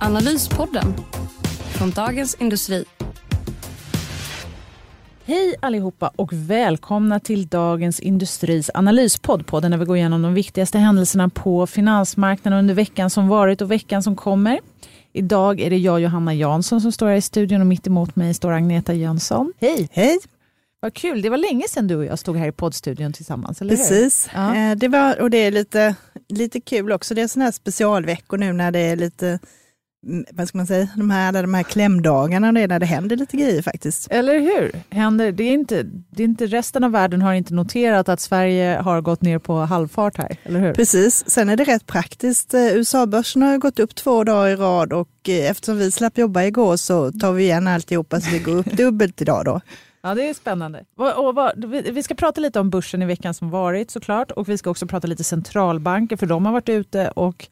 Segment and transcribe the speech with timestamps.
[0.00, 0.94] Analyspodden
[1.76, 2.84] från Dagens Industri.
[5.24, 9.46] Hej allihopa och välkomna till Dagens Industris analyspodd.
[9.46, 13.70] Podden där vi går igenom de viktigaste händelserna på finansmarknaden under veckan som varit och
[13.70, 14.60] veckan som kommer.
[15.12, 18.34] Idag är det jag, Johanna Jansson, som står här i studion och mitt emot mig
[18.34, 19.52] står Agneta Jönsson.
[19.60, 19.88] Hej!
[19.92, 20.18] Hej!
[20.80, 23.76] Vad kul, det var länge sedan du och jag stod här i poddstudion tillsammans, eller
[23.76, 24.40] Precis, hur?
[24.40, 24.56] Ja.
[24.56, 25.94] Eh, det var, och det är lite,
[26.28, 27.14] lite kul också.
[27.14, 29.38] Det är sådana här specialveckor nu när det är lite,
[30.32, 33.16] vad ska man säga, de här, alla de här klämdagarna, det är när det händer
[33.16, 34.08] lite grejer faktiskt.
[34.10, 34.72] Eller hur?
[34.90, 38.78] Händer, det, är inte, det är inte, resten av världen har inte noterat att Sverige
[38.78, 40.74] har gått ner på halvfart här, eller hur?
[40.74, 42.54] Precis, sen är det rätt praktiskt.
[42.54, 46.42] Eh, USA-börsen har gått upp två dagar i rad och eh, eftersom vi slapp jobba
[46.42, 49.60] igår så tar vi igen alltihopa så vi går upp dubbelt idag då.
[50.02, 50.84] Ja, det är spännande.
[50.96, 51.38] Och,
[51.94, 54.86] vi ska prata lite om börsen i veckan som varit såklart och vi ska också
[54.86, 57.48] prata lite centralbanker för de har varit ute och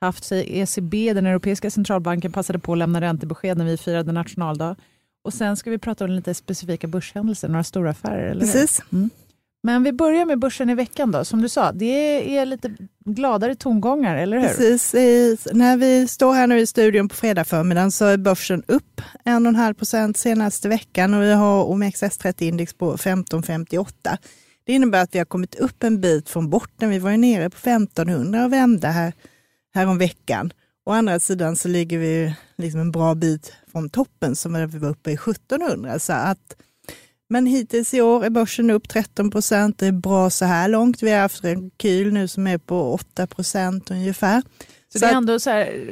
[0.00, 4.76] haft sig ECB, den europeiska centralbanken, passade på att lämna räntebesked när vi firade nationaldag.
[5.24, 8.30] Och sen ska vi prata om lite specifika börshändelser, några stora affärer.
[8.30, 8.40] Eller?
[8.40, 8.82] Precis.
[9.62, 11.24] Men vi börjar med börsen i veckan då.
[11.24, 14.48] Som du sa, det är lite gladare tongångar, eller hur?
[14.48, 14.94] Precis.
[14.94, 19.00] I, när vi står här nu i studion på fredag förmiddagen så är börsen upp
[19.24, 24.18] 1,5 procent senaste veckan och vi har OMXS30-index på 1558.
[24.64, 26.90] Det innebär att vi har kommit upp en bit från botten.
[26.90, 29.12] Vi var ju nere på 1500 och vände här,
[29.74, 30.48] häromveckan.
[30.48, 30.52] veckan.
[30.86, 34.88] Å andra sidan så ligger vi liksom en bra bit från toppen som vi var
[34.88, 35.98] uppe i 1700.
[35.98, 36.56] Så att,
[37.28, 39.78] men hittills i år är börsen upp 13 procent.
[39.78, 41.02] Det är bra så här långt.
[41.02, 44.42] Vi har haft en kyl nu som är på 8 procent ungefär.
[44.92, 45.86] Så, Så det är ändå så här,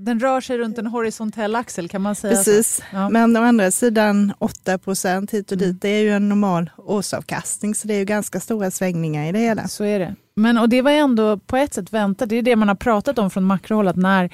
[0.00, 2.82] den rör sig runt en horisontell axel, kan man säga Precis?
[2.92, 3.08] Ja.
[3.08, 5.78] men å andra sidan 8 procent hit och dit, Mm.
[5.80, 9.38] det är ju en normal årsavkastning, så det är ju ganska stora svängningar i det
[9.38, 9.68] hela.
[9.68, 10.14] Så är det.
[10.36, 12.28] Men och det var ändå på ett sätt väntat.
[12.28, 14.24] Det är det man har pratat om från makrohåll, att när,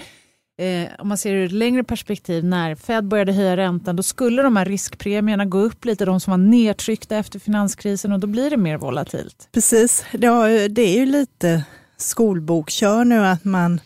[0.61, 4.43] eh, om man ser ur ett längre perspektiv, när Fed började höja räntan, då skulle
[4.43, 8.51] de här riskpremierna gå upp lite, de som var nedtryckta efter finanskrisen, och då blir
[8.51, 9.49] det mer volatilt.
[9.53, 11.65] Precis, det, det är ju lite
[11.97, 13.81] skolbokkör nu att man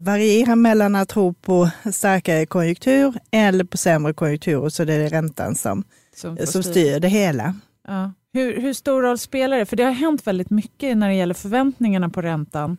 [0.00, 5.10] varierar mellan att tro på starkare konjunktur eller på sämre konjunktur och så det är
[5.10, 5.84] räntan som,
[6.16, 7.54] Som, som styr det hela.
[7.88, 8.12] Ja.
[8.32, 9.66] Hur, hur stor roll spelar det?
[9.66, 12.76] För det har hänt väldigt mycket när det gäller förväntningarna på räntan.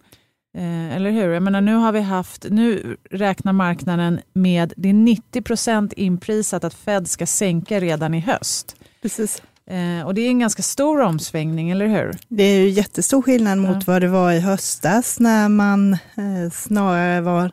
[0.57, 1.31] Eh, eller hur?
[1.31, 6.63] Jag menar, nu har vi haft, nu räknar marknaden med, det är 90 procent inprisat
[6.63, 8.75] att Fed ska sänka redan i höst.
[9.01, 9.41] Precis.
[9.65, 12.15] Eh, och det är en ganska stor omsvängning, eller hur?
[12.27, 13.81] Det är ju jättestor skillnad mot Ja.
[13.85, 17.51] vad det var i höstas när man eh, snarare var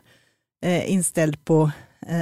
[0.65, 1.71] eh, inställd på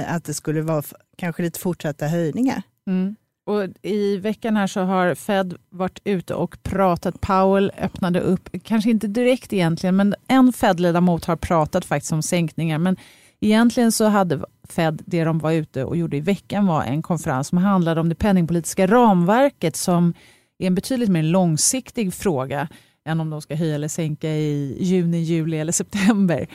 [0.06, 0.82] att det skulle vara
[1.16, 2.62] kanske lite fortsatta höjningar.
[2.86, 3.16] Mm.
[3.46, 7.20] Och I veckan här så har Fed varit ute och pratat.
[7.20, 12.78] Powell öppnade upp, kanske inte direkt egentligen, men en Fed-ledamot har pratat faktiskt om sänkningar.
[12.78, 12.96] Men
[13.40, 17.48] egentligen så hade Fed, det de var ute och gjorde i veckan var en konferens
[17.48, 20.14] som handlade om det penningpolitiska ramverket som
[20.58, 22.68] är en betydligt mer långsiktig fråga
[23.04, 26.46] än om de ska höja eller sänka i juni, juli eller september.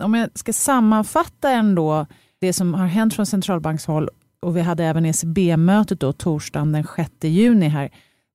[0.00, 2.06] Om jag ska sammanfatta ändå
[2.40, 4.08] det som har hänt från centralbankshåll
[4.42, 7.90] och vi hade även ECB-mötet då torsdagen den 6 juni här.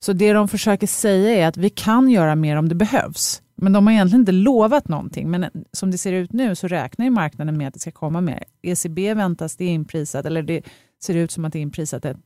[0.06, 3.42] Så det de försöker säga är att vi kan göra mer om det behövs.
[3.56, 5.32] Men de har egentligen inte lovat någonting.
[5.32, 8.22] Men som det ser ut nu så räknar ju marknaden med att det ska komma
[8.22, 8.44] mer.
[8.62, 10.62] ECB väntas det är inprisat, eller det
[11.04, 12.18] ser ut som att det är inprisat ett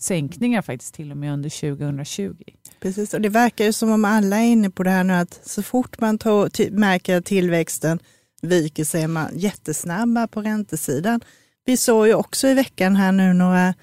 [0.00, 2.34] sänkningar faktiskt till och med under 2020.
[2.80, 5.40] Precis, och det verkar ju som om alla är inne på det här nu att
[5.44, 7.98] så fort man tar, ty, märker att tillväxten
[8.42, 11.20] viker sig är man jättesnabba på räntesidan.
[11.64, 13.74] Vi såg ju också i veckan här nu några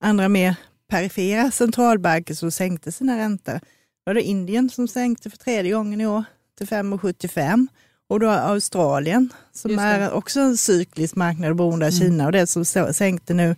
[0.00, 0.56] andra mer
[0.88, 3.52] perifera centralbanker som sänkte sina räntor.
[3.52, 3.60] Då
[4.06, 6.24] var det Indien som sänkte för tredje gången i år
[6.58, 7.66] till 5,75
[8.08, 12.00] och då Australien som är också en cyklisk marknad beroende av Mm.
[12.00, 13.56] Kina och det som sänkte nu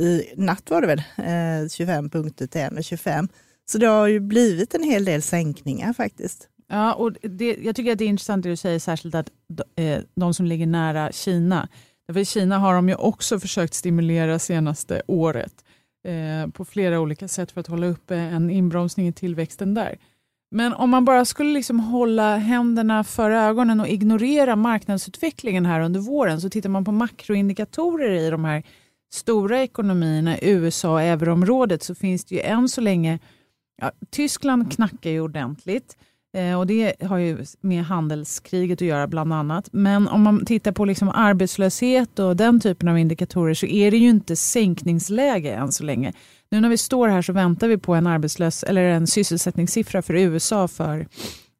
[0.00, 3.28] i natt var det väl, eh, 25 punkter till 1,25.
[3.66, 6.48] Så det har ju blivit en hel del sänkningar faktiskt.
[6.68, 9.82] Ja, och det, jag tycker att det är intressant det du säger, särskilt att de,
[9.82, 11.68] eh, de som ligger nära Kina.
[12.06, 15.63] Därför i Kina har de ju också försökt stimulera senaste året
[16.04, 19.98] eh, på flera olika sätt för att hålla uppe en inbromsning i tillväxten där.
[20.50, 26.00] Men om man bara skulle liksom hålla händerna för ögonen och ignorera marknadsutvecklingen här under
[26.00, 28.62] våren så tittar man på makroindikatorer i de här
[29.12, 33.18] stora ekonomierna, USA och euroområdet, så finns det ju än så länge,
[33.80, 35.96] ja, Tyskland knackar ju ordentligt.
[36.34, 39.68] Eh, och Det har ju med handelskriget att göra bland annat.
[39.72, 43.96] Men om man tittar på liksom arbetslöshet och den typen av indikatorer så är det
[43.96, 46.12] ju inte sänkningsläge än så länge.
[46.50, 50.14] Nu när vi står här så väntar vi på en, arbetslös, eller en sysselsättningssiffra för
[50.14, 51.06] USA för,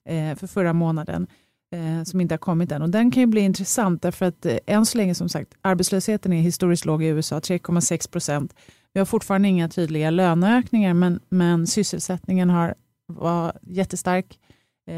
[0.08, 1.26] eh, för förra månaden
[1.74, 2.82] eh, som inte har kommit än.
[2.82, 6.32] Och den kan ju bli intressant därför att eh, än så länge som sagt arbetslösheten
[6.32, 8.54] är historiskt låg i USA, 3,6 procent.
[8.92, 12.74] Vi har fortfarande inga tydliga löneökningar men, men sysselsättningen har,
[13.06, 14.38] var jättestark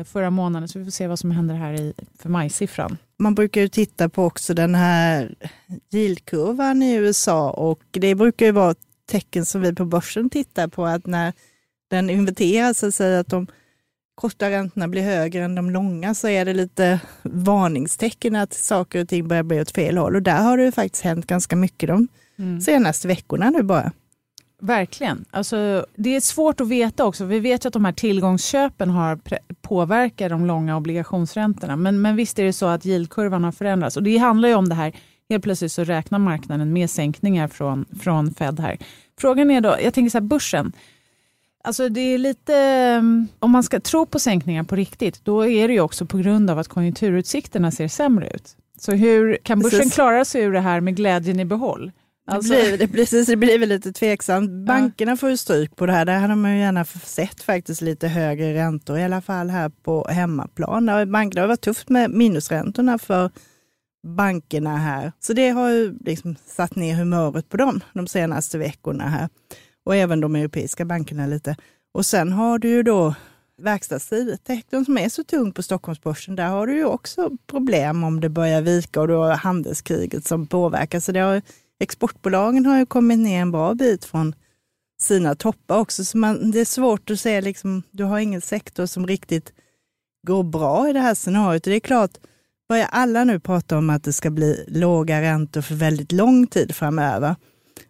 [0.04, 2.96] förra månaden så vi får se vad som händer här i, för majsiffran.
[3.18, 5.34] Man brukar ju titta på också den här
[5.92, 8.74] yieldkurvan i USA och det brukar ju vara
[9.06, 11.32] tecken som vi på börsen tittar på att när
[11.88, 13.46] den inverteras, så att säga att de
[14.14, 19.08] korta räntorna blir högre än de långa så är det lite varningstecken att saker och
[19.08, 20.16] ting börjar bli åt fel håll.
[20.16, 22.08] Och där har det faktiskt hänt ganska mycket de
[22.38, 22.60] mm.
[22.60, 23.92] senaste veckorna nu bara.
[24.62, 25.24] Verkligen.
[25.30, 27.24] Alltså, det är svårt att veta också.
[27.24, 29.18] Vi vet ju att de här tillgångsköpen har
[29.60, 31.76] påverkat de långa obligationsräntorna.
[31.76, 33.96] Men, men visst är det så att yieldkurvan har förändrats.
[33.96, 34.92] Och det handlar ju om det här,
[35.28, 38.78] helt plötsligt så räknar marknaden med sänkningar från, från Fed här.
[39.20, 40.72] Frågan är då, jag tänker så här, börsen.
[41.64, 45.68] Alltså det är lite, mm, om man ska tro på sänkningar på riktigt, då är
[45.68, 48.56] det ju också på grund av att konjunkturutsikterna ser sämre ut.
[48.78, 51.92] Så hur kan börsen klara sig ur det här med glädjen i behåll?
[52.26, 52.52] Alltså.
[52.52, 54.50] Det, blir, det, precis, det blir väl lite tveksamt.
[54.67, 55.17] Bankerna ja.
[55.17, 56.05] får ju stryk på det här.
[56.05, 60.06] Där hade man ju gärna sett faktiskt lite högre räntor, i alla fall här på
[60.08, 60.87] hemmaplan.
[61.12, 63.31] Bankerna har varit tufft med minusräntorna för
[64.06, 65.12] bankerna här.
[65.20, 69.28] Så det har ju liksom satt ner humöret på dem de senaste veckorna här
[69.84, 71.56] och även de europeiska bankerna lite.
[71.94, 73.14] Och sen har du ju då
[73.62, 76.37] verkstadssektorn som är så tung på Stockholmsbörsen.
[76.37, 80.46] Där har du ju också problem om det börjar vika och du har handelskriget som
[80.46, 81.00] påverkar.
[81.00, 81.43] Så det har,
[81.81, 84.34] exportbolagen har ju kommit ner en bra bit från
[85.00, 86.05] sina toppar också.
[86.05, 89.52] Så man, det är svårt att säga, liksom, du har ingen sektor som riktigt
[90.26, 91.64] går bra i det här scenariot.
[91.64, 92.11] Det är klart,
[92.69, 96.76] börjar alla nu prata om att det ska bli låga räntor för väldigt lång tid
[96.76, 97.37] framöver,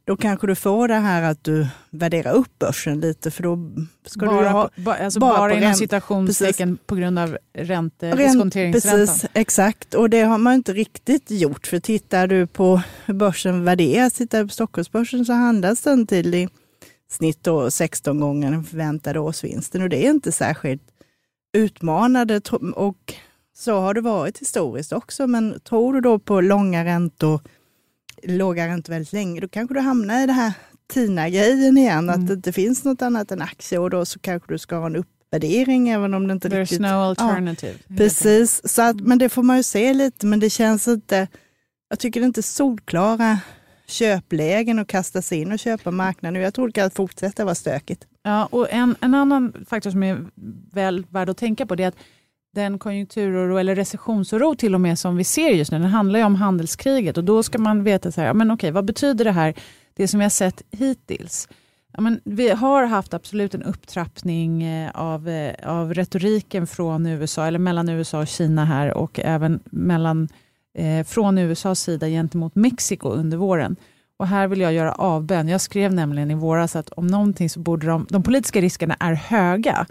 [0.04, 3.58] då kanske du får det här att du värderar upp börsen lite för då
[4.06, 4.70] ska bara du ha...
[4.84, 9.06] På, alltså bara, bara inom citationstecken på grund av ränte, diskonteringsräntan?
[9.06, 9.94] Precis, exakt.
[9.94, 11.66] Och det har man inte riktigt gjort.
[11.66, 16.34] För tittar du på hur börsen värderas, tittar du på Stockholmsbörsen så handlas den till
[16.34, 16.48] i
[17.10, 19.82] snitt då 16 gånger den förväntade årsvinsten.
[19.82, 20.82] Och det är inte särskilt
[21.52, 22.40] utmanande.
[22.74, 23.14] Och
[23.54, 25.26] så har det varit historiskt också.
[25.26, 27.40] Men tror du då på långa räntor
[28.22, 30.52] låga räntor väldigt länge, då kanske du hamnar i det här
[30.92, 32.20] TINA-grejen igen, mm.
[32.20, 34.86] att det inte finns något annat än aktier och då så kanske du ska ha
[34.86, 36.80] en uppvärdering även om det inte There's riktigt...
[36.80, 37.74] no alternative.
[37.86, 41.28] Ja, precis, så att, men det får man ju se lite, men det känns inte...
[41.88, 43.38] Jag tycker det är inte solklara
[43.86, 46.42] köplägen att kasta sig in och köpa marknaden.
[46.42, 48.06] Jag tror det kan fortsätta vara stökigt.
[48.22, 50.26] Ja, och en, en annan faktor som är
[50.72, 51.96] väl värd att tänka på det är att
[52.56, 56.24] den konjunkturoro eller recessionsoro till och med som vi ser just nu, den handlar ju
[56.24, 59.54] om handelskriget och då ska man veta så här, men okej, vad betyder det här,
[59.94, 61.48] det som vi har sett hittills?
[61.92, 67.46] Ja, men vi har haft absolut en upptrappning eh, av, eh, av retoriken från USA,
[67.46, 70.28] eller mellan USA och Kina här och även mellan,
[70.78, 73.76] eh, från USAs sida gentemot Mexiko under våren.
[74.18, 75.48] Och här vill jag göra avbön.
[75.48, 79.14] Jag skrev nämligen i våras att om någonting så borde de, de politiska riskerna är
[79.14, 79.86] höga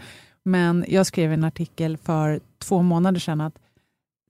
[0.45, 3.59] men jag skrev en artikel för två månader sedan att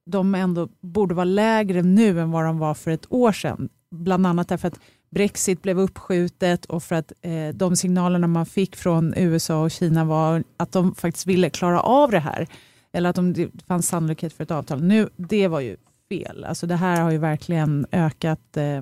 [0.05, 3.69] de ändå borde vara lägre nu än vad de var för ett år sedan.
[3.91, 4.79] Bland annat därför att
[5.09, 10.05] Brexit blev uppskjutet och för att eh, de signalerna man fick från USA och Kina
[10.05, 12.47] var att de faktiskt ville klara av det här.
[12.91, 14.83] Eller att de, det fanns sannolikhet för ett avtal.
[14.83, 15.77] Nu, det var ju
[16.09, 16.43] fel.
[16.43, 18.81] Alltså det här har ju verkligen ökat eh,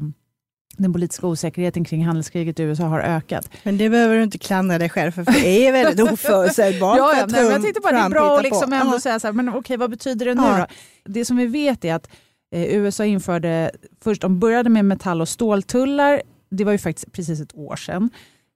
[0.78, 3.50] den politiska osäkerheten kring handelskriget i USA har ökat.
[3.64, 6.98] Men det behöver du inte klandra dig själv för, för det är väldigt oförutsägbart.
[7.00, 9.34] ja, ja, nej, jag tänkte bara det är bra att liksom ändå säga så här,
[9.34, 10.58] men okej vad betyder det nu ja.
[10.58, 10.66] då?
[11.12, 12.10] Det som vi vet är att
[12.56, 13.72] eh, USA införde,
[14.04, 18.10] först de började med metall och ståltullar, det var ju faktiskt precis ett år sedan.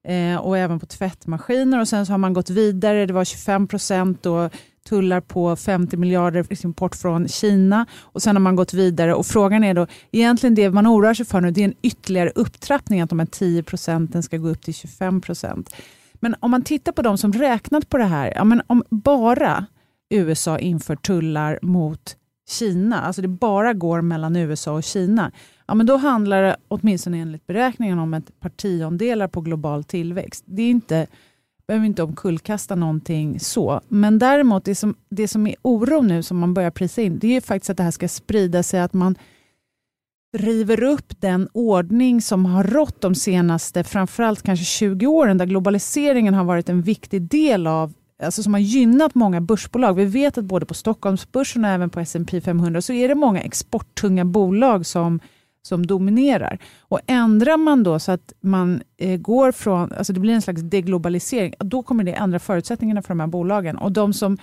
[0.08, 3.68] Eh, och även på tvättmaskiner och sen så har man gått vidare, det var 25
[3.68, 4.26] procent
[4.90, 9.64] tullar på 50 miljarder import från Kina och sen har man gått vidare och frågan
[9.64, 13.10] är då, egentligen det man oroar sig för nu det är en ytterligare upptrappning att
[13.10, 15.76] de här 10 procenten ska gå upp till 25 procent.
[16.14, 19.66] Men om man tittar på de som räknat på det här, ja, men om bara
[20.10, 22.16] USA inför tullar mot
[22.50, 25.32] Kina, alltså det bara går mellan USA och Kina,
[25.68, 30.44] ja, men då handlar det åtminstone enligt beräkningen om ett par tiondelar på global tillväxt.
[30.48, 31.08] Det är inte
[31.68, 33.82] behöver inte omkullkasta någonting så.
[33.88, 37.36] Men däremot, det som, det som är oro nu som man börjar prisa in, det
[37.36, 39.16] är faktiskt att det här ska sprida sig, att man
[40.38, 46.34] river upp den ordning som har rått de senaste, framförallt kanske 20 åren, där globaliseringen
[46.34, 47.94] har varit en viktig del av
[48.24, 49.94] alltså som har gynnat många börsbolag.
[49.94, 53.42] Vi vet att både på Stockholmsbörsen och även på S&P 500 så är det många
[53.42, 55.20] exporttunga bolag som,
[55.68, 56.60] som dominerar.
[56.80, 60.62] Och ändrar man då så att man eh, går från, alltså det blir en slags
[60.62, 63.78] deglobalisering, då kommer det ändra förutsättningarna för de här bolagen.
[63.78, 64.38] Och de som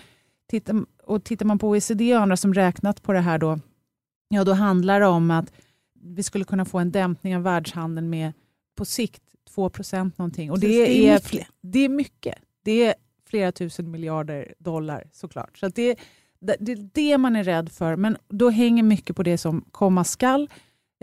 [0.50, 3.58] tittar, och tittar man på OECD och andra som räknat på det här då,
[4.28, 5.52] ja då handlar det om att
[6.00, 8.32] vi skulle kunna få en dämpning av världshandeln med
[8.76, 9.22] på sikt
[9.54, 9.70] 2
[10.16, 10.50] någonting.
[10.50, 11.48] Och det, det, är, mycket.
[11.60, 12.34] det är mycket.
[12.64, 12.94] Det är
[13.26, 15.58] flera tusen miljarder dollar såklart.
[15.58, 15.96] Så det,
[16.38, 20.04] det är det man är rädd för, men då hänger mycket på det som komma
[20.04, 20.48] skall.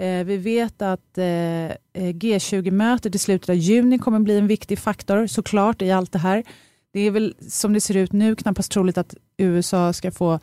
[0.02, 1.26] Eh, vi vet att eh,
[1.66, 6.20] eh G20-mötet i slutet av juni kommer bli en viktig faktor såklart i allt det
[6.20, 6.44] här.
[6.94, 10.40] Det är väl som det ser ut nu knappast troligt att USA ska få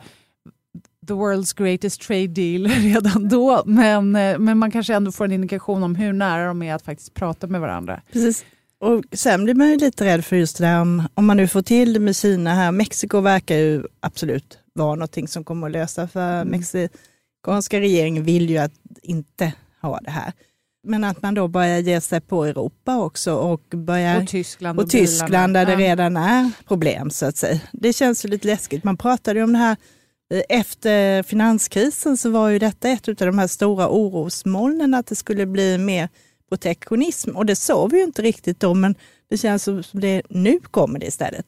[1.07, 5.83] the world's greatest trade deal redan då, men, men man kanske ändå får en indikation
[5.83, 8.01] om hur nära de är att faktiskt prata med varandra.
[8.11, 8.45] Precis.
[8.79, 11.47] Och sen blir man ju lite rädd för just det där om, om man nu
[11.47, 12.71] får till det med Kina här.
[12.71, 16.47] Mexiko verkar ju absolut vara någonting som kommer att lösa, för mm.
[17.39, 20.33] Mexikanska regeringen vill ju att inte ha det här.
[20.83, 24.85] Men att man då börjar ge sig på Europa också och, börjar, och Tyskland, och,
[24.85, 27.59] och Tyskland där det redan är problem så att säga.
[27.71, 28.83] Det känns ju lite läskigt.
[28.83, 29.77] Man pratade ju om det här
[30.49, 35.45] efter finanskrisen så var ju detta ett av de här stora orosmolnen att det skulle
[35.45, 36.09] bli mer
[36.49, 38.95] protektionism och det såg vi ju inte riktigt då men
[39.29, 41.45] det känns som det nu kommer det istället.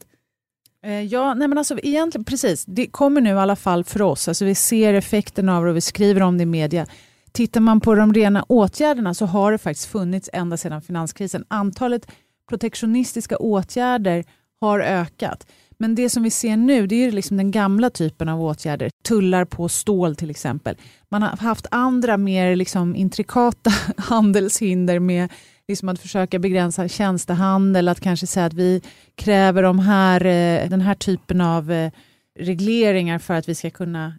[0.84, 2.64] Eh, ja, nej men alltså egentligen precis.
[2.64, 4.28] Det kommer nu i alla fall för oss.
[4.28, 6.86] Alltså vi ser effekten av det och vi skriver om det i media.
[7.32, 11.44] Tittar man på de rena åtgärderna så har det faktiskt funnits ända sedan finanskrisen.
[11.48, 12.06] Antalet
[12.48, 14.24] protektionistiska åtgärder
[14.60, 15.46] har ökat.
[15.78, 18.90] Men det som vi ser nu det är liksom den gamla typen av åtgärder.
[19.04, 20.76] Tullar på stål till exempel.
[21.08, 25.28] Man har haft andra mer liksom intrikata handelshinder med
[25.72, 28.82] liksom att försöka begränsa tjänstehandel, att kanske säga att vi
[29.14, 31.92] kräver de här, eh, den här typen av eh,
[32.38, 34.14] regleringar för att vi ska kunna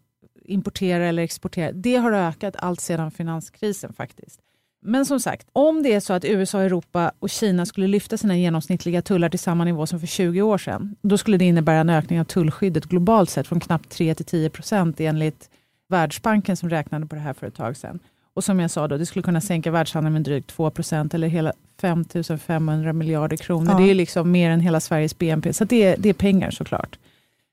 [0.45, 1.71] importera eller exportera.
[1.71, 4.39] Det har ökat allt sedan finanskrisen faktiskt.
[4.81, 8.37] Men som sagt, om det är så att USA, Europa och Kina skulle lyfta sina
[8.37, 11.89] genomsnittliga tullar till samma nivå som för 20 år sedan, då skulle det innebära en
[11.89, 15.49] ökning av tullskyddet globalt sett från knappt 3 till 10 procent enligt
[15.89, 17.99] Världsbanken som räknade på det här för ett tag sedan.
[18.35, 21.27] Och som jag sa, då, det skulle kunna sänka världshandeln med drygt 2 procent eller
[21.27, 22.05] hela 5
[22.39, 23.71] 500 miljarder kronor.
[23.71, 23.77] Ja.
[23.77, 26.99] Det är liksom mer än hela Sveriges BNP, så det är, det är pengar såklart.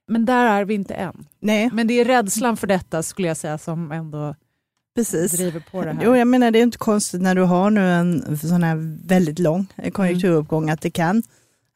[0.08, 1.26] Men där är vi inte än.
[1.40, 1.70] Nej.
[1.72, 4.34] Men det är rädslan för detta skulle jag säga som ändå
[4.94, 5.32] Precis.
[5.32, 6.04] driver på det här.
[6.04, 9.38] Jo, jag menar det är inte konstigt när du har nu en sån här väldigt
[9.38, 10.74] lång konjunkturuppgång mm.
[10.74, 11.22] att det kan.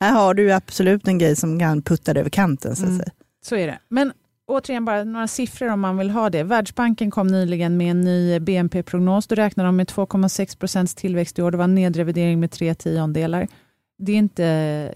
[0.01, 2.77] Här har du absolut en grej som kan putta över kanten.
[2.77, 2.99] Så, att mm.
[2.99, 3.11] säga.
[3.45, 3.79] så är det.
[3.89, 4.13] Men
[4.47, 6.43] återigen bara några siffror om man vill ha det.
[6.43, 9.27] Världsbanken kom nyligen med en ny BNP-prognos.
[9.27, 11.51] Då räknar de med 2,6 procents tillväxt i år.
[11.51, 13.49] Det var en nedrevidering med tre tiondelar.
[13.99, 14.45] Det är inte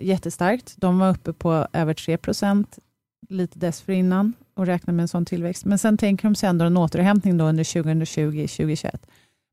[0.00, 0.74] jättestarkt.
[0.76, 2.78] De var uppe på över 3 procent
[3.28, 5.64] lite dessförinnan och räknar med en sån tillväxt.
[5.64, 8.96] Men sen tänker de sig ändå en återhämtning då under 2020-2021.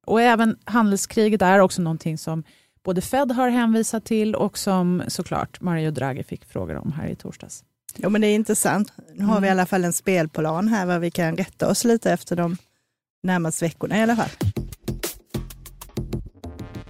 [0.06, 2.44] Och även handelskriget är också någonting som
[2.84, 7.16] både Fed har hänvisat till och som såklart Mario Draghi fick frågor om här i
[7.16, 7.64] torsdags.
[7.98, 8.94] Jo men det är intressant.
[9.14, 9.42] Nu har mm.
[9.42, 12.58] vi i alla fall en spelplan här vad vi kan rätta oss lite efter de
[13.24, 14.30] närmaste veckorna i alla fall.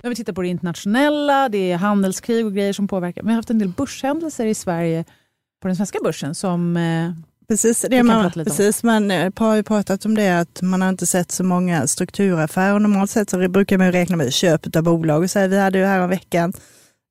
[0.04, 3.24] När vi tittar på det internationella, det är handelskrig och grejer som påverkar.
[3.24, 5.06] Vi har haft en del börshändelser i Sverige
[5.62, 7.12] på den svenska börsen som eh,
[7.48, 11.06] Precis, det man, precis man eh, har ju pratat om det att man har inte
[11.06, 12.80] sett så många strukturaffärer.
[12.80, 15.24] Normalt sett så brukar man räkna med köp av bolag.
[15.24, 16.54] Och så vi hade ju här om veckan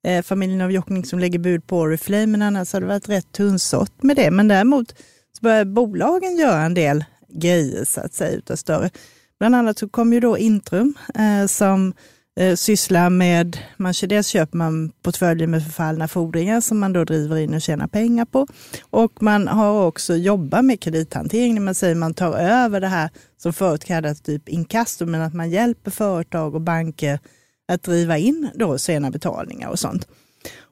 [0.04, 3.32] eh, familjen av Jockning som lägger bud på Oriflame, men annars har det varit rätt
[3.32, 4.30] tunnsått med det.
[4.30, 4.94] Men däremot
[5.38, 8.90] så börjar bolagen göra en del grejer så att säga utav större.
[9.38, 11.92] Bland annat så kom ju då Intrum eh, som
[12.40, 17.36] eh, sysslar med, man, dels köper man portföljer med förfallna fordringar som man då driver
[17.36, 18.46] in och tjänar pengar på.
[18.90, 23.10] Och man har också jobbat med kredithantering, när man säger man tar över det här
[23.36, 27.18] som förut kallades typ inkasso, men att man hjälper företag och banker
[27.68, 30.08] att driva in då sena betalningar och sånt.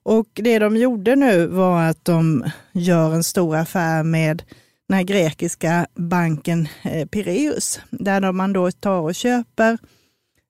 [0.04, 4.42] Och det de gjorde nu var att de gör en stor affär med
[4.88, 7.10] den här grekiska banken eh, Pireus.
[7.10, 9.78] Piraeus, där man då tar och köper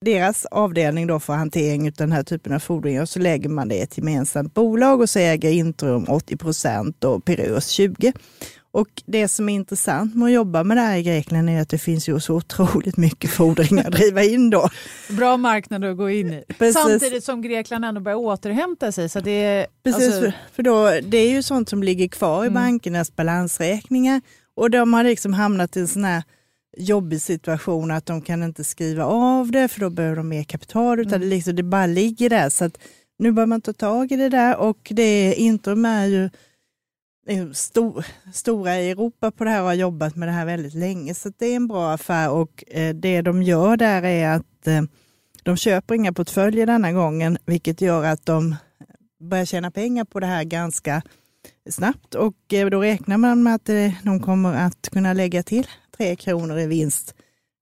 [0.04, 3.68] deras avdelning då för hantering av den här typen av fordringar och så lägger man
[3.68, 8.12] det i ett gemensamt bolag och så äger Intrum 80 procent och Pireus 20.
[8.74, 11.68] Och det som är intressant med att jobba med det här i Grekland är att
[11.68, 14.68] det finns ju så otroligt mycket fordringar att driva in då.
[15.10, 16.44] Bra marknad att gå in i.
[16.58, 16.82] Precis.
[16.82, 19.08] Samtidigt som Grekland ändå börjar återhämta sig.
[19.08, 22.44] Så det är, Precis, alltså, för, för då, det är ju sånt som ligger kvar
[22.44, 22.54] i Mm.
[22.54, 24.20] bankernas balansräkningar
[24.56, 26.22] och de har liksom hamnat i en sån här
[26.76, 31.00] jobbig situation att de kan inte skriva av det för då behöver de mer kapital
[31.00, 31.20] utan Mm.
[31.20, 32.48] det, liksom, det bara ligger där.
[32.50, 32.78] Så att
[33.18, 36.30] nu bör man ta tag i det där och det Intrum är ju är
[37.52, 41.14] stor, stora i Europa på det här och har jobbat med det här väldigt länge
[41.14, 44.82] så det är en bra affär och eh, det de gör där är att eh,
[45.42, 48.56] de köper inga portföljer denna gången vilket gör att de
[49.20, 51.02] börjar tjäna pengar på det här ganska
[51.70, 53.70] snabbt och eh, då räknar man med att
[54.02, 57.14] de kommer att kunna lägga till 3 kronor i vinst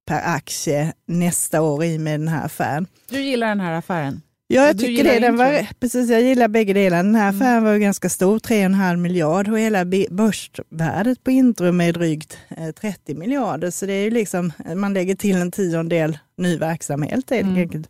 [0.06, 2.86] per aktie nästa år i med den här affären.
[3.08, 4.22] du gillar den här affären?
[4.52, 5.18] Ja, jag tycker det.
[5.18, 7.02] Den var, precis, jag gillar bägge delarna.
[7.02, 7.36] Den här Mm.
[7.42, 12.70] affären var ju ganska stor, 3,5 miljard och hela börsvärdet på Intrum är drygt eh,
[12.70, 13.70] 30 miljarder.
[13.70, 17.56] Så det är ju liksom, man lägger till en tiondel ny verksamhet helt Mm.
[17.56, 17.88] enkelt.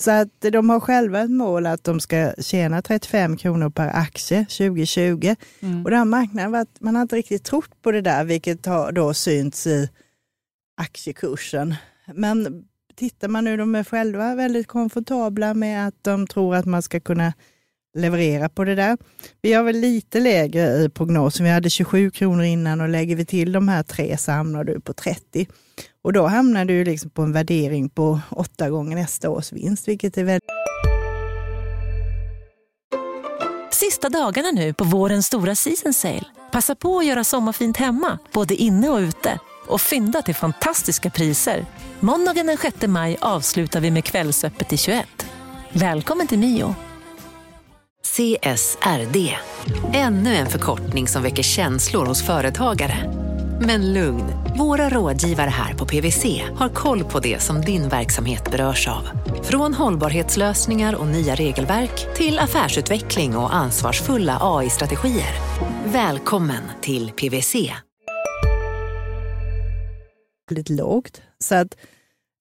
[0.00, 4.44] Så att de har själva ett mål att de ska tjäna 35 kronor per aktie
[4.46, 5.34] 2020.
[5.62, 5.84] Mm.
[5.84, 8.66] Och den här marknaden, var att man har inte riktigt trott på det där, vilket
[8.66, 9.88] har då synts i
[10.76, 11.74] aktiekursen.
[12.14, 12.64] Men
[13.00, 17.00] tittar man nu, de är själva väldigt komfortabla med att de tror att man ska
[17.00, 17.32] kunna
[17.98, 18.98] leverera på det där.
[19.42, 21.44] Vi har väl lite lägre i prognosen.
[21.44, 24.80] Vi hade 27 kronor innan och lägger vi till de här tre så hamnar du
[24.80, 25.46] på 30.
[26.02, 30.18] Och då hamnar du liksom på en värdering på åtta gånger nästa års vinst, vilket
[30.18, 30.50] är väldigt
[33.72, 36.24] Sista dagarna nu på vårens stora season sale.
[36.52, 39.38] Passa på att göra sommarfint hemma, både inne och ute.
[39.70, 41.66] Och fynda till fantastiska priser.
[42.00, 45.06] Måndagen den 6 maj avslutar vi med Kvällsöppet i 21.
[45.72, 46.74] Välkommen till Mio.
[48.04, 49.36] CSRD.
[49.92, 52.96] Ännu en förkortning som väcker känslor hos företagare.
[53.60, 54.24] Men lugn,
[54.58, 59.08] våra rådgivare här på PWC har koll på det som din verksamhet berörs av.
[59.42, 65.34] Från hållbarhetslösningar och nya regelverk till affärsutveckling och ansvarsfulla AI-strategier.
[65.84, 67.56] Välkommen till PWC
[70.50, 71.22] väldigt lågt.
[71.38, 71.76] Så att,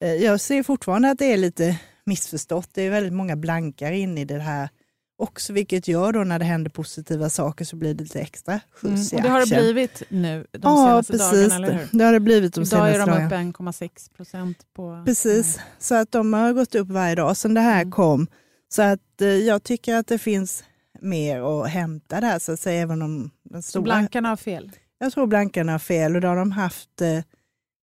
[0.04, 2.70] eh, jag ser fortfarande att det är lite missförstått.
[2.74, 4.70] Det är väldigt många blankar in i det här
[5.18, 9.14] också, vilket gör då när det händer positiva saker så blir det lite extra skjuts
[9.14, 9.18] Mm.
[9.18, 11.50] Och det har det blivit nu de Ja, senaste precis.
[11.50, 11.88] dagarna, eller hur?
[12.00, 13.26] Det har det blivit de Idag senaste är de dagarna.
[13.26, 15.04] uppe 1,6 procent på...
[15.06, 17.92] Precis, så att de har gått upp varje dag sedan det här Mm.
[17.92, 18.28] kom.
[18.70, 20.64] Så att eh, jag tycker att det finns
[21.02, 23.84] mer att hämta där, så att säga, även om den Så stora...
[23.84, 24.72] blankarna har fel?
[25.00, 27.20] Jag tror blankarna har fel och det har de haft eh,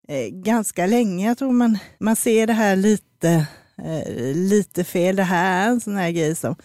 [0.08, 1.28] eh, ganska länge.
[1.28, 5.16] Jag tror man, man ser det här lite, eh, lite fel.
[5.16, 6.56] Det här är en sån här grej som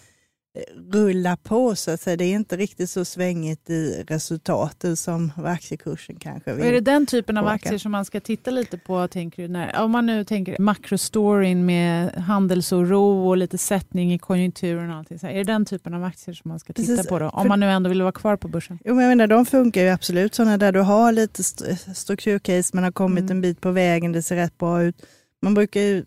[0.93, 2.17] rullar på så att säga.
[2.17, 6.71] Det är inte riktigt så svängigt i resultaten som vad aktiekursen kanske Och är det
[6.71, 6.83] vill.
[6.83, 7.55] den typen av påverka.
[7.55, 9.47] aktier som man ska titta lite på, tänker du?
[9.47, 15.19] När, om man nu tänker makrostoryn med handelsoro och lite sättning i konjunkturen och allting.
[15.19, 17.29] Så här, är det den typen av aktier som man ska titta Precis, på då?
[17.29, 18.79] Om för- man nu ändå vill vara kvar på börsen?
[18.85, 22.75] Jo, men jag menar, de funkar ju absolut, sådana där du har lite st- strukturcase,
[22.75, 23.31] man har kommit Mm.
[23.31, 24.95] en bit på vägen, det ser rätt bra ut.
[25.41, 26.05] Man brukar ju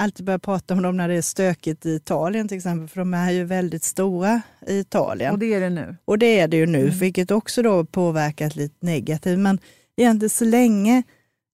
[0.00, 3.14] alltid börja prata om dem när det är stökigt i Italien till exempel, för de
[3.14, 5.32] är ju väldigt stora i Italien.
[5.32, 5.96] Och det är det nu?
[6.04, 6.98] Och det är det ju nu, Mm.
[6.98, 9.38] vilket också då påverkat lite negativt.
[9.38, 9.58] Men
[9.96, 11.02] egentligen så länge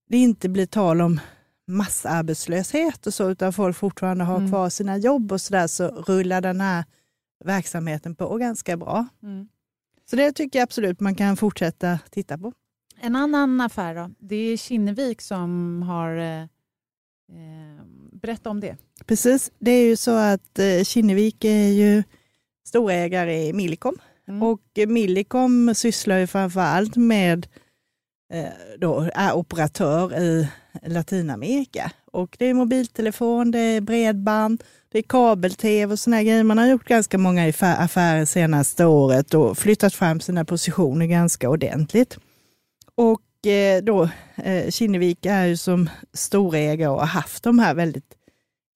[0.08, 1.20] det inte blir tal om
[1.68, 4.50] massarbetslöshet och så, utan folk fortfarande har Mm.
[4.50, 6.84] kvar sina jobb och sådär, så rullar den här
[7.44, 9.06] verksamheten på ganska bra.
[9.22, 9.48] Mm.
[10.10, 12.52] Så det tycker jag absolut man kan fortsätta titta på.
[13.00, 14.10] En annan affär då?
[14.18, 16.16] Det är Kinnevik som har...
[16.16, 16.42] Eh,
[17.32, 17.75] eh,
[18.26, 18.76] berätta om det.
[19.06, 22.02] Precis, det är ju så att eh, Kinnevik är ju
[22.66, 23.96] storägare i Millicom
[24.28, 24.42] Mm.
[24.42, 27.46] och Millicom sysslar ju framför allt med,
[28.32, 30.48] eh, då, är operatör i
[30.86, 31.90] Latinamerika.
[32.12, 36.42] Och det är mobiltelefon, det är bredband, det är kabel-tv och sådana grejer.
[36.42, 41.50] Man har gjort ganska många affä- affärer senaste året och flyttat fram sina positioner ganska
[41.50, 42.18] ordentligt.
[42.94, 44.08] Och eh, då,
[44.70, 48.15] Kinnevik är ju som storägare och har haft de här väldigt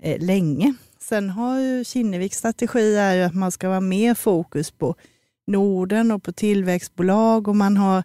[0.03, 0.75] eh, länge.
[1.01, 4.95] Sen har ju Kinneviks strategi är ju att man ska vara mer fokus på
[5.47, 8.05] Norden och på tillväxtbolag och man har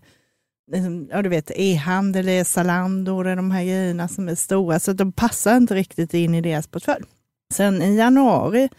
[0.72, 5.12] liksom, ja, du vet, e-handel, E-Zalando och de här grejerna som är stora, så de
[5.12, 7.06] passar inte riktigt in i deras portfölj.
[7.54, 8.70] Sen i januari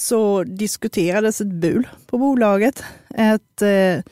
[0.00, 2.84] så diskuterades ett bul på bolaget.
[3.14, 4.02] Ett eh,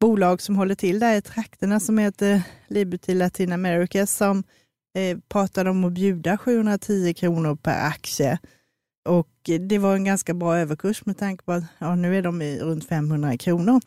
[0.00, 4.44] bolag som håller till där i trakterna som heter Liberty Latin America som
[4.94, 8.38] eh, pratade om att bjuda 710 kronor per aktie.
[9.04, 12.42] Och det var en ganska bra överkurs med tanke på att ja, nu är de
[12.42, 13.80] i runt 500 kronor.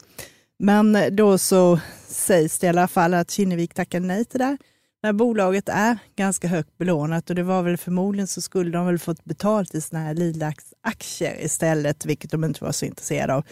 [0.59, 4.57] Men då så sägs det i alla fall att Kinnevik tackar nej till det.
[5.03, 8.99] När bolaget är ganska högt belånat och det var väl förmodligen så skulle de väl
[8.99, 13.45] fått betalt i sådana här Lilacs-aktier istället, vilket de inte var så intresserade av.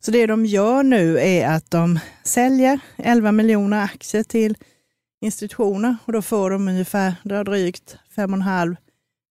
[0.00, 4.56] Så det de gör nu är att de säljer 11 miljoner aktier till
[5.24, 8.76] institutioner och då får de ungefär drygt 5,5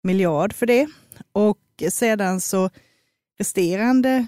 [0.04, 0.88] miljard för det.
[1.32, 2.70] Och sedan så
[3.40, 4.28] resterande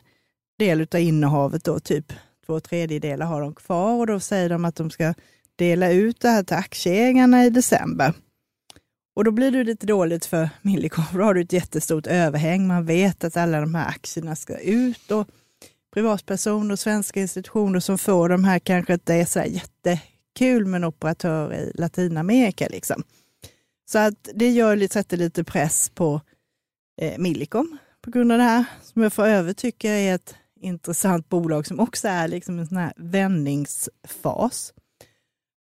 [0.59, 2.13] del av innehavet, då, typ
[2.45, 5.13] två tredjedelar har de kvar och då säger de att de ska
[5.55, 8.13] dela ut det här till aktieägarna i december.
[9.15, 12.67] Och då blir det lite dåligt för Millicom, då har du ett jättestort överhäng.
[12.67, 15.27] Man vet att alla de här aktierna ska ut och
[15.93, 20.01] privatpersoner och svenska institutioner som får de här kanske inte är så jätte
[20.35, 22.67] kul med en operatör i Latinamerika.
[22.67, 23.03] Liksom.
[23.91, 26.21] Så att det gör, sätter lite press på
[27.01, 31.29] eh, Millicom på grund av det här, som jag för övrigt tycker är ett intressant
[31.29, 34.73] bolag som också är liksom en sån här vändningsfas.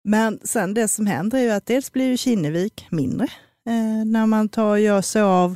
[0.04, 3.28] Men sen det som händer är ju att dels blir ju Kinnevik mindre.
[3.68, 5.56] Eh, när man tar och gör sig av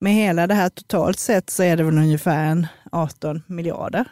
[0.00, 4.08] med hela det här totalt sett så är det väl ungefär en 18 miljarder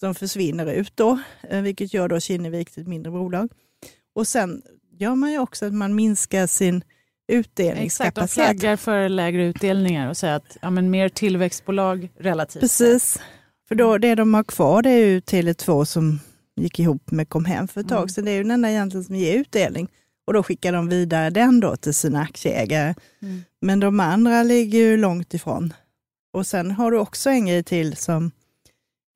[0.00, 1.18] som försvinner ut då,
[1.50, 3.52] eh, vilket gör då Kinnevik till ett mindre bolag.
[4.14, 4.62] Och sen
[4.98, 6.84] gör man ju också att man minskar sin
[7.28, 8.24] utdelningskapacitet.
[8.24, 12.60] Exakt, de flaggar för lägre utdelningar och säger att ja, men mer tillväxtbolag relativt.
[12.60, 13.20] Precis,
[13.68, 16.20] för då, det de har kvar det är ju Tele2 som
[16.56, 18.08] gick ihop med Comhem för ett tag mm.
[18.08, 18.24] sedan.
[18.24, 19.88] Det är ju den enda egentligen som ger utdelning.
[20.26, 22.94] Och då skickar de vidare den då till sina aktieägare.
[23.22, 23.42] Mm.
[23.60, 25.72] Men de andra ligger ju långt ifrån.
[26.32, 28.30] Och sen har du också en grej till som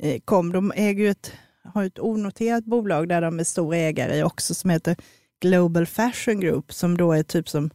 [0.02, 0.52] Eh, kom.
[0.52, 1.32] De äger ju ett,
[1.64, 4.96] har ett onoterat bolag där de är stora ägare också som heter
[5.40, 7.70] Global Fashion Group som då är typ som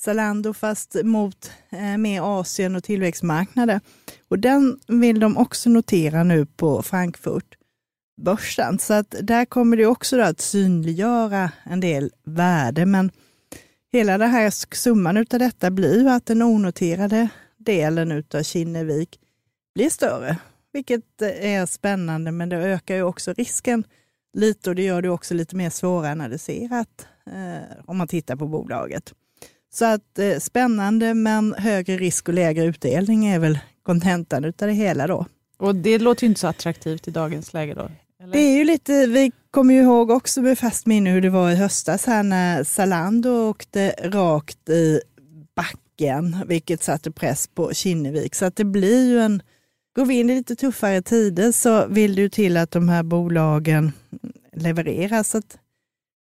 [0.00, 3.80] Zalando fast mot eh, mer Asien och tillväxtmarknader.
[4.28, 8.78] Och den vill de också notera nu på Frankfurtbörsen.
[8.78, 12.86] Så att där kommer det också att synliggöra en del värde.
[12.86, 13.10] Men
[13.92, 19.20] hela den här summan av detta blir ju att den onoterade delen av Kinnevik
[19.74, 20.36] blir större,
[20.72, 23.84] vilket är spännande, men det ökar ju också risken
[24.34, 29.12] lite och det gör det också lite mer svåranalyserat eh, om man tittar på bolaget.
[29.72, 34.72] Så att eh, spännande men högre risk och lägre utdelning är väl kontentan av det
[34.72, 35.26] hela då.
[35.58, 37.90] Och det låter ju inte så attraktivt i dagens läge då?
[38.22, 38.32] Eller?
[38.32, 41.50] Det är ju lite, vi kommer ju ihåg också med fast minne hur det var
[41.50, 45.00] i höstas här när Zalando åkte rakt i
[45.56, 48.34] backen, vilket satte press på Kinnevik.
[48.34, 49.42] Så att det blir ju en,
[49.94, 53.92] går vi in i lite tuffare tider så vill ju till att de här bolagen
[54.52, 55.22] levererar.
[55.22, 55.58] Så att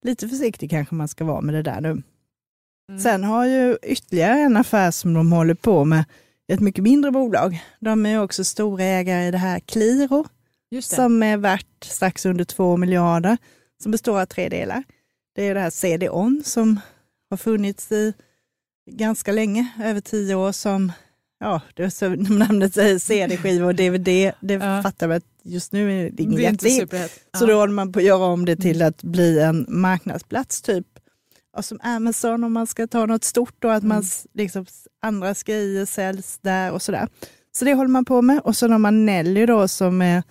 [0.05, 1.89] lite försiktig kanske man ska vara med det där nu.
[2.89, 3.01] Mm.
[3.01, 6.05] Sen har ju ytterligare en affär som de håller på med,
[6.47, 7.63] ett mycket mindre bolag.
[7.79, 10.25] De är också storägare i det här Qliro,
[10.81, 13.37] som är värt strax under 2 miljarder,
[13.83, 14.83] som består av tre delar.
[15.35, 16.79] Det är det här CD-ON som
[17.29, 18.13] har funnits i
[18.91, 20.91] ganska länge, över tio år, som
[21.39, 24.81] ja, det är så namnet säger, CD-skiva och DVD, det ja.
[24.83, 26.93] fattar man att just nu är det ingen jättehit.
[27.37, 30.85] Så då håller man på att göra om det till att bli en marknadsplats typ
[31.57, 34.09] och som Amazon om man ska ta något stort och att man, mm.
[34.33, 34.65] liksom,
[35.01, 37.07] andra grejer säljs där och sådär.
[37.51, 38.39] Så det håller man på med.
[38.39, 40.23] Och så har man Nelly då som är,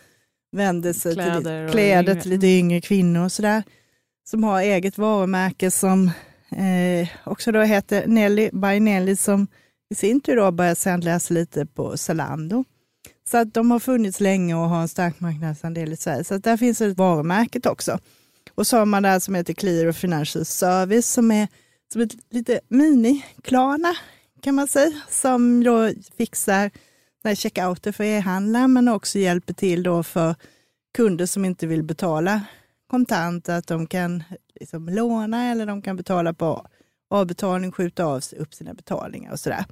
[0.53, 3.63] vänder sig kläder till, kläder till lite yngre kvinnor och sådär.
[4.25, 6.11] Som har eget varumärke som
[6.51, 9.47] eh, också då heter Nelly by Nelly som
[9.91, 12.65] i sin tur då börjat sändas lite på Zalando.
[13.31, 16.25] Så att de har funnits länge och har en stark marknadsandel i Sverige.
[16.25, 17.99] Så att där finns ett varumärket också.
[18.55, 21.49] Och så har man det här som heter Clear Financial Service som är
[21.93, 23.95] som ett lite mini-Klarna
[24.43, 26.71] kan man säga, som då fixar
[27.35, 30.35] checkouter för e-handlare men också hjälper till då för
[30.97, 32.43] kunder som inte vill betala
[32.91, 34.23] kontant, att de kan
[34.61, 36.67] liksom låna eller de kan betala på
[37.09, 39.65] avbetalning, skjuta av upp sina betalningar och sådär.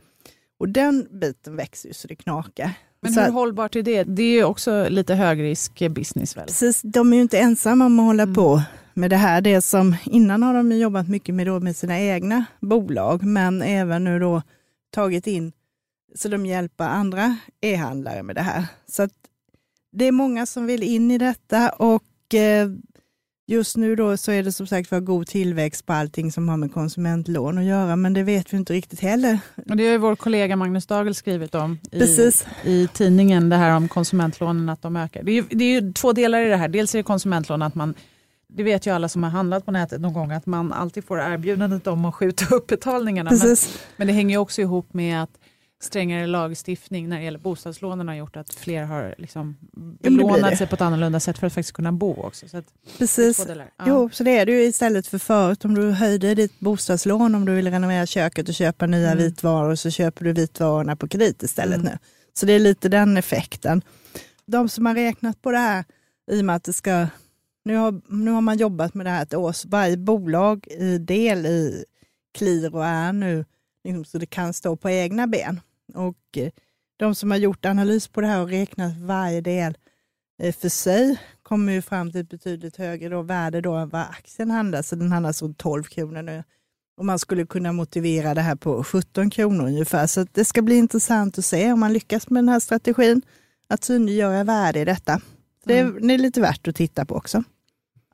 [0.59, 2.71] Och den biten växer ju så det knakar.
[3.01, 4.05] Men hur hållbart är det?
[4.05, 6.47] Det är ju också lite högrisk business väl?
[6.47, 8.35] Precis, de är ju inte ensamma om att hålla mm.
[8.35, 8.63] på
[8.95, 9.41] med det här.
[9.41, 14.05] Det som, innan har de jobbat mycket med, då, med sina egna bolag, men även
[14.05, 14.43] nu då
[14.91, 15.53] tagit in,
[16.15, 18.67] så de hjälper andra e-handlare med det här.
[18.89, 19.09] Så
[19.93, 22.69] det är många som vill in i detta och eh,
[23.49, 26.57] Just nu då så är det som sagt för god tillväxt på allting som har
[26.57, 29.39] med konsumentlån att göra, men det vet vi inte riktigt heller.
[29.71, 32.31] Och det har ju vår kollega Magnus Dagel skrivit om i,
[32.65, 35.23] i tidningen, det här om konsumentlånen, att de ökar.
[35.23, 36.69] Det är, ju, det är ju två delar i det här.
[36.69, 37.95] Dels är det konsumentlån, att man
[38.49, 41.21] det vet ju alla som har handlat på nätet någon gång att man alltid får
[41.21, 43.31] erbjudandet om att skjuta upp betalningarna.
[43.31, 43.57] Men,
[43.97, 45.39] men, det hänger också ihop med att
[45.87, 49.57] strängare lagstiftning när det gäller bostadslånen har gjort att fler har liksom
[50.03, 52.49] belånat sig på ett annorlunda sätt för att faktiskt kunna bo också.
[52.49, 52.65] Så att,
[52.99, 53.47] Precis.
[53.49, 53.65] Ja.
[53.87, 57.45] Jo, så det är det ju istället för förut om du höjde ditt bostadslån om
[57.45, 59.25] du vill renovera köket och köpa nya Mm.
[59.25, 61.87] vitvaror så köper du vitvarorna på kredit istället Mm.
[61.93, 61.99] nu.
[62.33, 63.83] Så det är lite den effekten.
[64.47, 65.85] De som har räknat på det här
[66.33, 67.07] i och med att det ska,
[67.65, 70.99] nu har, nu har man jobbat med det här ett år, så varje bolag i
[70.99, 71.85] del i
[72.39, 73.45] KLIR och är nu
[73.85, 75.61] liksom, så det kan stå på egna ben.
[75.95, 76.51] Och eh,
[76.97, 79.77] de som har gjort analys på det här och räknat varje del
[80.43, 84.01] eh, för sig kommer ju fram till ett betydligt högre då, värde då än vad
[84.01, 84.89] aktien handlas.
[84.89, 86.45] Så den handlas runt 12 kronor nu.
[86.99, 90.07] Och man skulle kunna motivera det här på 17 kronor ungefär.
[90.07, 93.23] Så det ska bli intressant att se om man lyckas med den här strategin,
[93.69, 95.21] att synliggöra värde i detta.
[95.65, 97.45] Det är, det är lite värt att titta på också.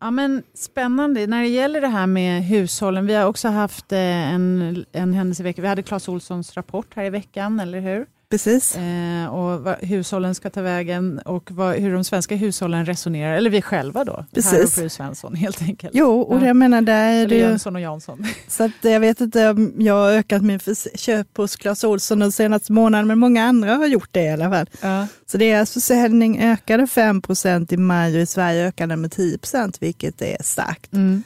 [0.03, 1.27] Ja, men spännande.
[1.27, 5.43] När det gäller det här med hushållen, vi har också haft eh, en, en händelse
[5.43, 5.63] i veckan.
[5.63, 8.07] Vi hade Clas Olssons rapport här i veckan, eller hur?
[8.33, 8.77] Precis.
[8.77, 13.51] Eh, och vad hushållen ska ta vägen och vad, hur de svenska hushållen resonerar, eller
[13.51, 14.53] vi själva då, Precis.
[14.53, 15.93] herr och fru Svensson helt enkelt.
[15.95, 16.47] Jo, och Ja.
[16.47, 18.27] jag menar där är det Eller ju, Jönsson och Jansson.
[18.49, 20.61] så att jag vet inte om jag har ökat min
[20.95, 24.51] köp hos Clas Ohlson den senaste månaden, men många andra har gjort det i alla
[24.51, 24.67] fall.
[24.81, 25.07] Ja.
[25.27, 30.23] Så deras försäljning ökade 5% i maj och i Sverige ökade den med 10% vilket
[30.23, 30.93] är starkt.
[30.93, 31.23] Mm.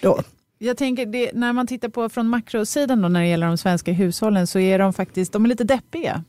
[0.00, 0.20] Då.
[0.58, 3.92] Jag tänker, det, när man tittar på från makrosidan då, när det gäller de svenska
[3.92, 6.24] hushållen så är de faktiskt de är lite deppiga.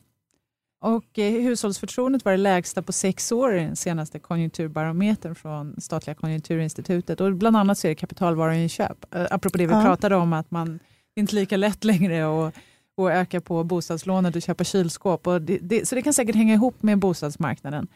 [0.79, 6.15] Och eh, hushållsförtroendet var det lägsta på sex år i den senaste konjunkturbarometern från statliga
[6.15, 7.21] konjunkturinstitutet.
[7.21, 9.15] Och bland annat så är det kapitalvaruinköp.
[9.15, 9.81] Eh, apropå det vi Ja.
[9.83, 10.79] pratade om att man
[11.13, 12.53] det är inte lika lätt längre att,
[12.97, 15.27] att öka på bostadslånet och köpa kylskåp.
[15.27, 17.87] Och det, det, så det kan säkert hänga ihop med bostadsmarknaden.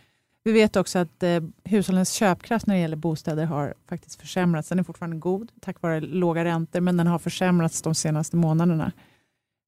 [0.44, 4.70] Vi vet också att eh, hushållens köpkraft när det gäller bostäder har faktiskt försämrats.
[4.70, 8.92] Den är fortfarande god tack vare låga räntor, men den har försämrats de senaste månaderna.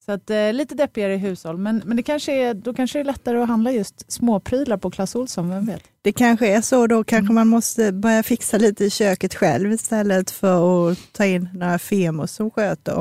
[0.06, 3.06] Så att, eh, lite deppigare hushåll, men, men det kanske är, då kanske det är
[3.06, 5.84] lättare att handla just småprylar på Clas Ohlson, vem vet?
[6.02, 7.36] Det kanske är så, då kanske Mm.
[7.36, 12.26] man måste börja fixa lite i köket själv istället för att ta in några firmor
[12.28, 12.96] som sköter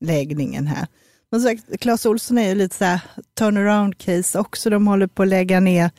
[0.00, 0.86] omläggningen här.
[1.30, 3.00] Men så, Clas Ohlson är ju lite så här
[3.38, 4.70] turnaround case också.
[4.70, 5.90] De håller på att lägga ner,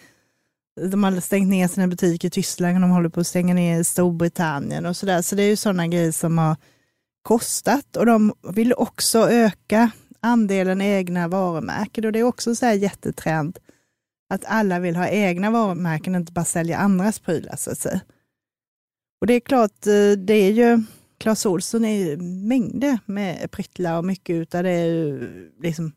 [0.92, 3.84] de har stängt ner sina butiker i Tyskland, de håller på att stänga ner i
[3.84, 5.22] Storbritannien och så där.
[5.22, 6.56] Så det är ju sådana grejer som har
[7.22, 9.92] kostat och de vill också öka
[10.22, 13.60] andelen egna varumärken och det är också så här jättetrend
[14.30, 18.02] att alla vill ha egna varumärken, inte bara sälja andras prylar så att säga.
[19.22, 20.84] Och det är klart, eh, det är ju,
[21.18, 25.92] Clas Ohlson är ju mängder med pryttlar och mycket utav det är ju liksom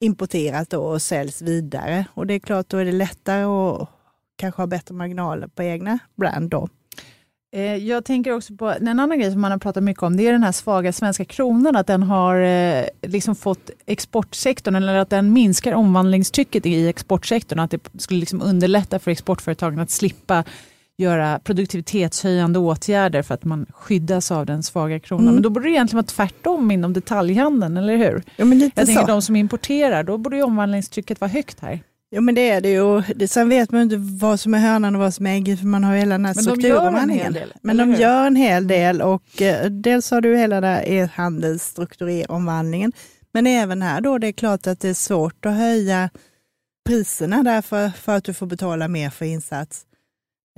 [0.00, 2.06] importerat då och säljs vidare.
[2.14, 3.88] Och det är klart, då är det lättare att
[4.36, 6.68] kanske ha bättre marginaler på egna brand då.
[7.56, 10.26] Eh, Jag tänker också på en annan grej som man har pratat mycket om, det
[10.26, 15.10] är den här svaga svenska kronan, att den har eh, liksom fått exportsektorn, eller att
[15.10, 20.44] den minskar omvandlingstrycket i exportsektorn, att det skulle liksom underlätta för exportföretagen att slippa
[20.98, 25.24] göra produktivitetshöjande åtgärder för att man skyddas av den svaga kronan.
[25.24, 25.34] Mm.
[25.34, 28.22] Men då borde det egentligen vara tvärtom inom detaljhandeln, eller hur?
[28.36, 29.06] Ja, men lite Jag tänker så.
[29.08, 31.80] de som importerar, då borde ju omvandlingstrycket vara högt här.
[32.10, 33.00] Ja men det är det ju.
[33.00, 35.58] Det, sen vet man ju inte vad som är hönan och vad som är ägget
[35.58, 37.24] för man har ju hela den här Men de gör en strukturomvandlingen.
[37.24, 37.96] hel del, Men de hur?
[38.00, 42.92] gör en hel del och eh, dels har du hela den här e-handelsstrukturomvandlingen.
[43.32, 46.10] Men även här då, det är klart att det är svårt att höja
[46.86, 49.82] priserna därför för att du får betala mer för insats.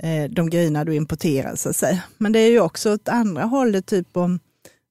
[0.03, 2.03] Eh, de grejerna du importerar så att säga.
[2.17, 4.39] Men det är ju också åt andra hållet, typ om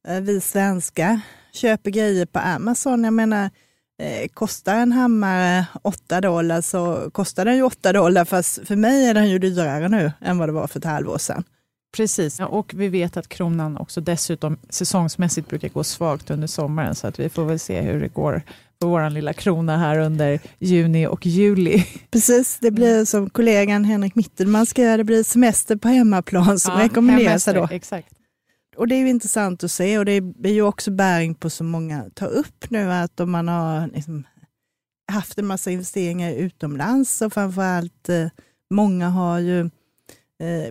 [0.09, 1.21] eh, vi svenskar
[1.53, 3.05] köper grejer på Amazon.
[3.05, 3.51] Jag menar,
[3.99, 9.07] eh, kostar en hammare 8 dollar så kostar den ju 8 dollar, fast för mig
[9.07, 11.45] är den ju dyrare nu än vad det var för ett halvår sedan.
[11.97, 16.95] Precis, ja, och vi vet att kronan också dessutom säsongsmässigt brukar gå svagt under sommaren,
[16.95, 18.43] så att vi får väl se hur det går
[18.81, 21.87] för vår lilla krona här under juni och juli.
[22.11, 26.77] Precis, det blir som kollegan Henrik Mittelman ska göra, det blir semester på hemmaplan som
[26.77, 27.69] rekommenderas hemester, då.
[27.71, 28.18] Exakt.
[28.79, 30.13] Och det är ju intressant att se och det
[30.43, 34.27] är ju också bäring på som många tar upp nu, att om man har liksom
[35.13, 38.27] haft en massa investeringar utomlands och framförallt eh,
[38.71, 39.61] många har ju
[40.41, 40.67] eh,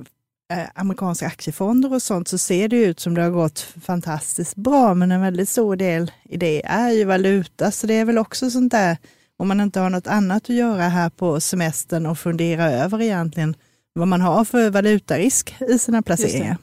[0.53, 4.93] eh, amerikanska aktiefonder och sånt så ser det ut som det har gått fantastiskt bra
[4.93, 8.49] men en väldigt stor del i det är ju valuta så det är väl också
[8.49, 8.97] sånt där
[9.37, 13.55] om man inte har något annat att göra här på semestern och fundera över egentligen
[13.93, 16.57] vad man har för valutarisk i sina placeringar.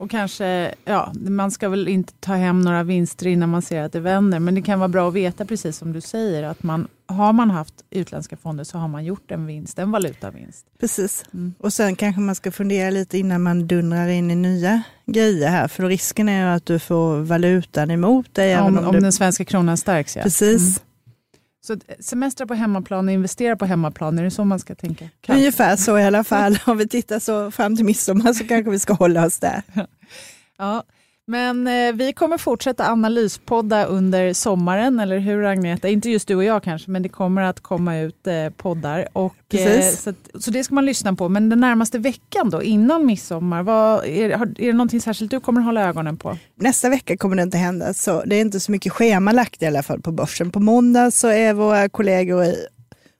[0.00, 3.92] Och kanske, ja, man ska väl inte ta hem några vinster innan man ser att
[3.92, 6.88] det vänder, men det kan vara bra att veta, precis som du säger, att man,
[7.06, 10.66] har man haft utländska fonder så har man gjort en vinst, en valutavinst.
[10.80, 11.24] Precis.
[11.34, 11.54] Mm.
[11.58, 15.68] Och sen kanske man ska fundera lite innan man dundrar in i nya grejer här,
[15.68, 18.58] för risken är ju att du får valutan emot dig.
[18.58, 19.00] Om, om om du...
[19.00, 20.22] den svenska kronan stärks, ja.
[20.22, 20.62] Precis.
[20.62, 20.87] Mm.
[21.68, 25.08] Så semester på hemmaplan och investera på hemmaplan, är det så man ska tänka?
[25.20, 25.40] Kanske.
[25.40, 26.58] Ungefär så i alla fall.
[26.66, 29.62] Om vi tittar så fram till midsommar så kanske vi ska hålla oss där.
[30.60, 30.82] Ja,
[31.28, 35.88] men eh, vi kommer fortsätta analyspodda under sommaren, eller hur Agneta?
[35.88, 39.08] Inte just du och jag kanske, men det kommer att komma ut eh, poddar.
[39.12, 41.28] Och, eh, så, att, så, det ska man lyssna på.
[41.28, 45.60] Men den närmaste veckan då, innan midsommar, vad, är, är det någonting särskilt du kommer
[45.60, 46.38] hålla ögonen på?
[46.54, 49.82] Nästa vecka kommer det inte hända, så det är inte så mycket schemalagt i alla
[49.82, 50.50] fall på börsen.
[50.50, 52.66] På måndag så är våra kollegor i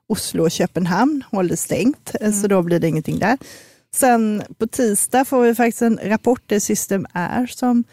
[0.09, 2.33] Oslo och Köpenhamn håller stängt, mm.
[2.33, 3.39] så då blir det ingenting där.
[3.95, 7.85] Sen på tisdag får vi faktiskt en rapport, det System är som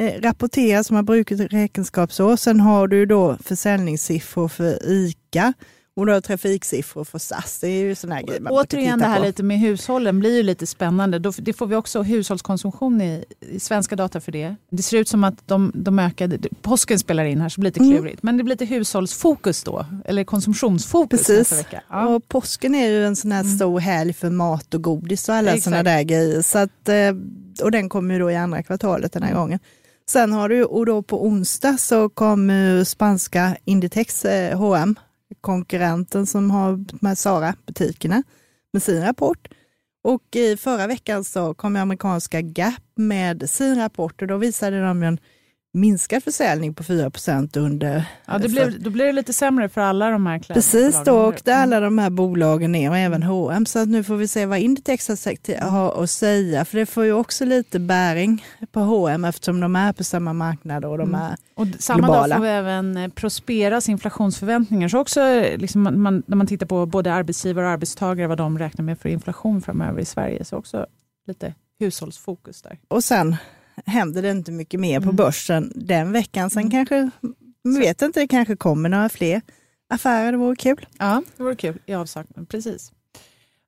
[0.00, 2.36] eh, rapporterar som har brukat räkenskapsår.
[2.36, 5.52] Sen har du då försäljningssiffror för ICA
[5.94, 7.58] du har trafiksiffror för SAS.
[7.60, 9.24] Det är ju sådana här grejer man Återigen det här på.
[9.24, 11.18] lite med hushållen blir ju lite spännande.
[11.18, 14.56] det får vi också hushållskonsumtion i, i svenska data för det.
[14.70, 17.70] Det ser ut som att de, de ökade, påsken spelar in här så det blir
[17.70, 17.92] lite mm.
[17.92, 18.14] klurigt.
[18.14, 18.20] Mm.
[18.22, 21.38] Men det blir lite hushållsfokus då, eller konsumtionsfokus Precis.
[21.38, 21.82] nästa vecka.
[21.88, 22.06] Ja.
[22.06, 23.56] Och påsken är ju en sån här mm.
[23.56, 26.42] stor helg för mat och godis och alla sådana där grejer.
[26.42, 27.14] Så att, eh,
[27.62, 29.58] och den kommer ju då i andra kvartalet den här gången.
[30.08, 34.96] Sen har du, och då på onsdag så kommer spanska Inditex eh, H&M
[35.40, 38.22] konkurrenten som har med Sara-butikerna
[38.72, 39.48] med sin rapport.
[40.04, 45.02] Och i förra veckan så kom amerikanska Gap med sin rapport och då visade de
[45.02, 45.18] en
[45.74, 48.04] minskad försäljning på 4% under...
[48.26, 50.54] Ja, det blev, då blir det lite sämre för alla de här kläderna.
[50.54, 54.16] Precis, då åkte alla de här bolagen ner och även H&M så att nu får
[54.16, 56.64] vi se vad Inditex har att säga.
[56.64, 60.84] För det får ju också lite bäring på H&M eftersom de är på samma marknad
[60.84, 61.20] och de mm.
[61.20, 62.28] är och Samma globala.
[62.28, 64.88] dag får vi även eh, Prosperas inflationsförväntningar.
[64.88, 68.58] Så också eh, liksom man, när man tittar på både arbetsgivare och arbetstagare vad de
[68.58, 70.44] räknar med för inflation framöver i Sverige.
[70.44, 70.86] Så också
[71.26, 72.78] lite hushållsfokus där.
[72.88, 73.36] Och sen
[73.86, 75.16] händer det inte mycket mer på mm.
[75.16, 76.50] börsen den veckan.
[76.50, 76.70] Sen mm.
[76.70, 77.10] kanske,
[77.62, 79.40] vi vet inte, det kanske kommer några fler
[79.88, 80.32] affärer.
[80.32, 80.86] Det vore kul.
[80.98, 82.48] Ja, det vore kul i avsaknad.
[82.48, 82.92] Precis.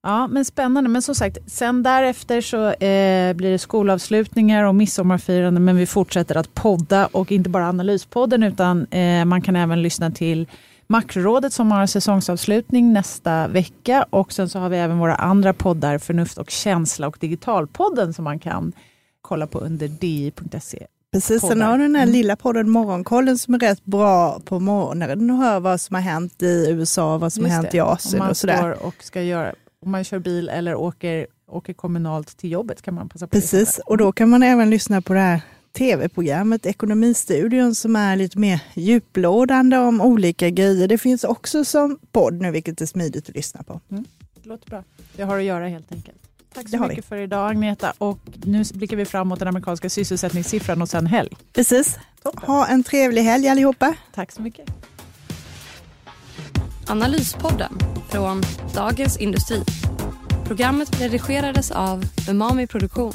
[0.03, 0.91] Ja, men spännande.
[0.91, 6.37] Men som sagt, sen därefter så eh, blir det skolavslutningar och midsommarfirande, men vi fortsätter
[6.37, 10.47] att podda och inte bara Analyspodden, utan eh, man kan även lyssna till
[10.87, 15.99] Makrorådet som har säsongsavslutning nästa vecka och sen så har vi även våra andra poddar,
[15.99, 18.73] Förnuft och känsla och Digitalpodden som man kan
[19.25, 20.87] kolla på under di.se.
[21.13, 22.13] Precis, sen har du den här mm.
[22.13, 26.43] lilla podden Morgonkollen som är rätt bra på morgonen och hör vad som har hänt
[26.43, 27.77] i USA, vad som Just har hänt det.
[27.77, 28.87] i Asien och sådär.
[28.87, 33.09] och ska göra, om man kör bil eller åker, åker kommunalt till jobbet kan man
[33.09, 35.41] passa på Precis, och då kan man även lyssna på det här
[35.79, 40.89] tv-programmet Ekonomistudion som är lite mer djuplådande om olika grejer.
[40.89, 43.81] Det finns också som podd nu, vilket är smidigt att lyssna på.
[43.91, 44.05] Mm.
[44.43, 44.85] Det låter bra.
[45.17, 46.19] Det har att göra helt enkelt.
[46.55, 47.03] Tack så mycket vi.
[47.03, 47.93] för idag Agneta.
[47.99, 51.37] Och nu blickar vi fram mot den amerikanska sysselsättningssiffran och sen helg.
[51.53, 51.99] Precis.
[52.23, 52.43] Toppen.
[52.47, 53.95] Ha en trevlig helg allihopa.
[54.15, 54.71] Tack så mycket.
[56.87, 57.79] Analyspodden
[58.11, 58.43] från
[58.75, 59.65] Dagens Industri.
[60.45, 63.13] Programmet redigerades av Umami Produktion.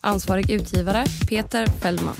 [0.00, 2.16] Ansvarig utgivare Peter Fellman.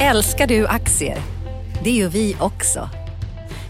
[0.00, 1.18] Älskar du aktier?
[1.84, 2.99] Det gör vi också.